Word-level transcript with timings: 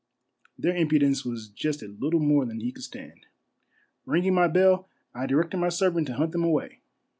Their 0.57 0.75
impudence 0.75 1.23
was 1.23 1.47
just 1.47 1.83
a 1.83 1.87
little 1.99 2.19
more 2.19 2.43
than 2.43 2.59
he 2.59 2.71
could 2.71 2.81
stand. 2.83 3.27
Ringing 4.07 4.33
my 4.33 4.47
bell, 4.47 4.89
I 5.13 5.27
directed 5.27 5.57
my 5.57 5.69
servant 5.69 6.07
to 6.07 6.15
hunt 6.15 6.31
them 6.31 6.43
away. 6.43 6.79